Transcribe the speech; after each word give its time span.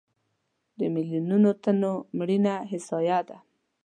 د 0.77 0.79
میلیونونو 0.93 1.49
تنو 1.63 1.93
مړینه 2.17 2.53
احصایه 2.71 3.19
ده. 3.27 3.37